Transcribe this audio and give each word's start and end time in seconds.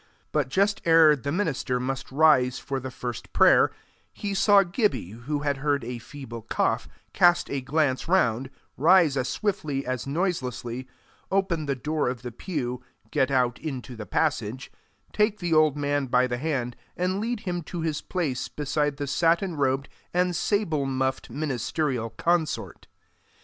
But 0.31 0.49
just 0.49 0.81
ere 0.83 1.15
the 1.15 1.31
minister 1.31 1.79
must 1.79 2.11
rise 2.11 2.57
for 2.57 2.79
the 2.79 2.89
first 2.89 3.31
prayer, 3.33 3.69
he 4.11 4.33
saw 4.33 4.63
Gibbie, 4.63 5.11
who 5.11 5.41
had 5.41 5.57
heard 5.57 5.83
a 5.83 5.99
feeble 5.99 6.41
cough, 6.41 6.87
cast 7.13 7.51
a 7.51 7.61
glance 7.61 8.07
round, 8.07 8.49
rise 8.77 9.15
as 9.15 9.29
swiftly 9.29 9.85
as 9.85 10.07
noiselessly, 10.07 10.87
open 11.29 11.67
the 11.67 11.75
door 11.75 12.09
of 12.09 12.23
the 12.23 12.31
pew, 12.31 12.81
get 13.11 13.29
out 13.29 13.59
into 13.59 13.95
the 13.95 14.07
passage, 14.07 14.71
take 15.13 15.37
the 15.37 15.53
old 15.53 15.77
man 15.77 16.07
by 16.07 16.25
the 16.25 16.39
hand, 16.39 16.75
and 16.97 17.19
lead 17.21 17.41
him 17.41 17.61
to 17.61 17.81
his 17.81 18.01
place 18.01 18.47
beside 18.47 18.97
the 18.97 19.05
satin 19.05 19.55
robed 19.55 19.87
and 20.15 20.35
sable 20.35 20.87
muffed 20.87 21.29
ministerial 21.29 22.09
consort. 22.09 22.87